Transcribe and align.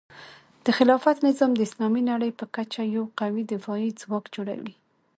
د 0.65 0.67
خلافت 0.77 1.17
نظام 1.27 1.51
د 1.55 1.59
اسلامي 1.67 2.01
نړۍ 2.11 2.31
په 2.39 2.45
کچه 2.55 2.81
یو 2.95 3.05
قوي 3.19 3.43
دفاعي 3.53 3.89
ځواک 4.01 4.25
جوړوي. 4.35 4.75